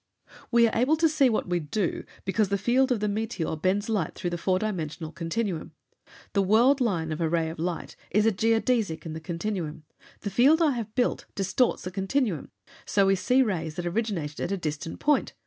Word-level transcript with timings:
"We 0.49 0.67
are 0.67 0.75
able 0.75 0.97
to 0.97 1.07
see 1.07 1.29
what 1.29 1.47
we 1.47 1.59
do 1.59 2.05
because 2.25 2.49
the 2.49 2.57
field 2.57 2.91
of 2.91 3.01
the 3.01 3.07
meteor 3.07 3.55
bends 3.55 3.87
light 3.87 4.15
through 4.15 4.31
the 4.31 4.37
four 4.39 4.57
dimensional 4.57 5.11
continuum. 5.11 5.73
The 6.33 6.41
world 6.41 6.81
line 6.81 7.11
of 7.11 7.21
a 7.21 7.29
ray 7.29 7.51
of 7.51 7.59
light 7.59 7.95
is 8.09 8.25
a 8.25 8.31
geodesic 8.31 9.05
in 9.05 9.13
the 9.13 9.19
continuum. 9.21 9.83
The 10.21 10.31
field 10.31 10.59
I 10.59 10.71
have 10.71 10.95
built 10.95 11.27
distorts 11.35 11.83
the 11.83 11.91
continuum, 11.91 12.49
so 12.83 13.05
we 13.05 13.15
see 13.15 13.43
rays 13.43 13.75
that 13.75 13.85
originated 13.85 14.39
at 14.39 14.51
a 14.51 14.57
distant 14.57 14.99
point. 14.99 15.33